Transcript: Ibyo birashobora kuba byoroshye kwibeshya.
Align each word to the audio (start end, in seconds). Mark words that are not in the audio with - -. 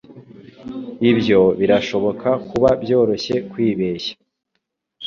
Ibyo 1.11 1.41
birashobora 1.59 2.31
kuba 2.49 2.69
byoroshye 2.81 3.35
kwibeshya. 3.51 4.13